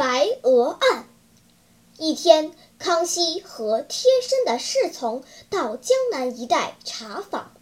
[0.00, 1.10] 白鹅案。
[1.98, 7.52] 一天，康熙和贴身的侍从到江南一带查访。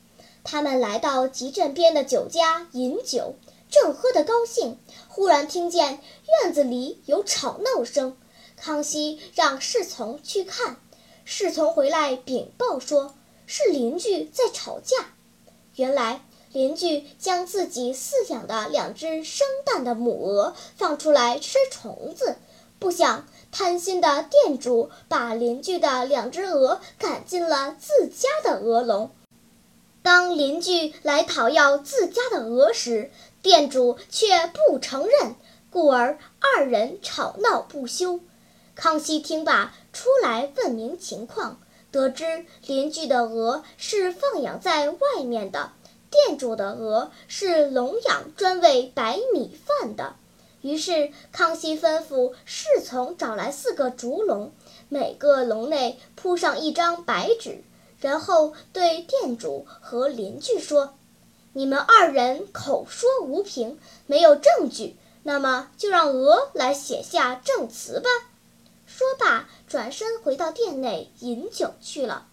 [0.44, 3.34] 他们来到集镇边的酒家饮酒，
[3.68, 6.00] 正喝得高兴，忽然听见
[6.44, 8.16] 院子里有吵闹声。
[8.56, 10.76] 康熙让侍从去看，
[11.24, 15.14] 侍从回来禀报说，是邻居在吵架。
[15.74, 22.36] 原来邻居将自己饲养的两只生蛋的母鹅放出来吃虫子，
[22.78, 29.10] 不想贪心的店主把邻居的两只鹅赶进了自家的鹅笼。
[30.02, 33.10] 当邻居来讨要自家的鹅时，
[33.42, 35.34] 店主却不承认，
[35.70, 38.20] 故而二人吵闹不休。
[38.74, 45.72] 康熙听罢，出来问明情况，得知邻居的鹅是放养在外面的，
[46.10, 50.16] 店主的鹅是笼养专喂白米饭的。
[50.60, 54.50] 于是康熙吩咐侍从找来四个竹笼，
[54.88, 57.62] 每个笼内铺上一张白纸。
[58.00, 60.94] 然后对店主和邻居说
[61.52, 68.08] ：“你们二人口说无凭，没有证据，那么就让鹅来写下证词吧。”
[68.86, 72.26] 说罢，转身回到店内饮酒去了。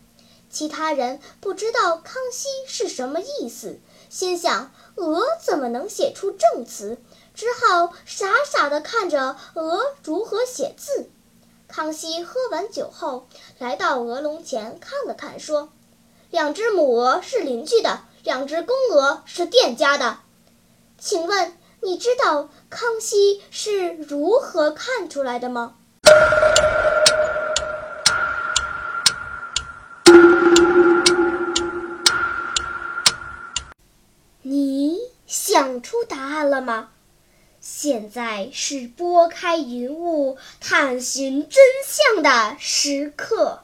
[0.55, 3.77] 其他人不知道康熙是什么意思，
[4.09, 6.97] 心想：鹅怎么能写出正词？
[7.33, 11.09] 只好傻傻地看着鹅如何写字。
[11.67, 13.27] 康熙喝完酒后，
[13.59, 15.73] 来到鹅笼前看了看，说
[16.31, 20.19] ：“两只母鹅是邻居的，两只公鹅是店家的。
[20.97, 25.75] 请问你知道康熙是如何看出来的吗？”
[35.28, 36.91] 想出答案了吗？
[37.59, 43.63] 现在是拨开云雾探寻真相的时刻。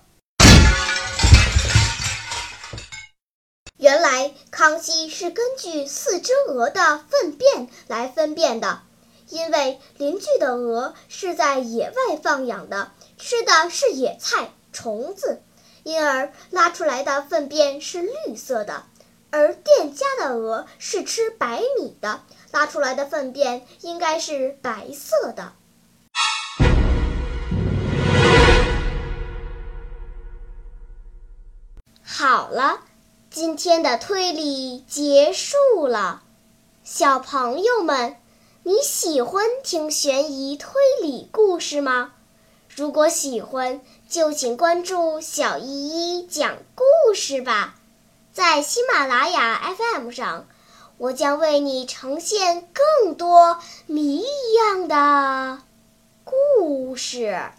[3.77, 8.81] 原来康熙是根据四只鹅的粪便来分辨的，
[9.29, 15.41] 因为邻居的鹅是在野外放养的，吃的是野菜、虫子，
[15.83, 18.83] 因而拉出来的粪便是绿色的；
[19.31, 22.21] 而店家的鹅是吃白米的。
[22.51, 25.53] 拉出来的粪便应该是白色的。
[32.03, 32.81] 好了，
[33.29, 36.23] 今天的推理结束了。
[36.83, 38.17] 小朋友们，
[38.63, 42.13] 你喜欢听悬疑推理故事吗？
[42.67, 47.75] 如果喜欢，就请关注小依依讲故事吧，
[48.33, 50.45] 在喜马拉雅 FM 上。
[51.01, 55.63] 我将为你呈现更多谜一样的
[56.23, 57.51] 故事。